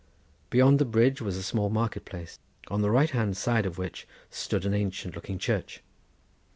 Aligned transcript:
Beyond 0.49 0.79
the 0.79 0.85
bridge 0.85 1.21
was 1.21 1.37
a 1.37 1.43
small 1.43 1.69
market 1.69 2.05
place, 2.05 2.39
on 2.69 2.81
the 2.81 2.89
right 2.89 3.11
hand 3.11 3.37
side 3.37 3.67
of 3.67 3.77
which 3.77 4.07
stood 4.31 4.65
an 4.65 4.73
ancient 4.73 5.13
looking 5.13 5.37
church. 5.37 5.83